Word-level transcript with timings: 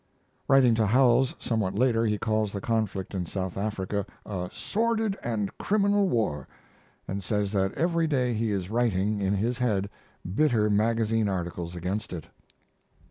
Writing 0.47 0.73
to 0.73 0.87
Howells 0.87 1.35
somewhat 1.37 1.75
later, 1.75 2.07
he 2.07 2.17
calls 2.17 2.51
the 2.51 2.59
conflict 2.59 3.13
in 3.13 3.27
South 3.27 3.55
Africa, 3.55 4.03
a 4.25 4.49
"sordid 4.51 5.15
and 5.23 5.55
criminal 5.59 6.09
war," 6.09 6.47
and 7.07 7.23
says 7.23 7.51
that 7.51 7.71
every 7.75 8.07
day 8.07 8.33
he 8.33 8.51
is 8.51 8.71
writing 8.71 9.21
(in 9.21 9.35
his 9.35 9.59
head) 9.59 9.91
bitter 10.33 10.71
magazine 10.71 11.29
articles 11.29 11.75
against 11.75 12.13
it. 12.13 12.25